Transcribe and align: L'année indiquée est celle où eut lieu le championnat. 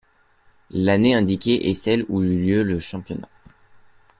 L'année 0.71 1.13
indiquée 1.13 1.69
est 1.69 1.75
celle 1.75 2.05
où 2.09 2.23
eut 2.23 2.43
lieu 2.43 2.63
le 2.63 2.79
championnat. 2.79 3.29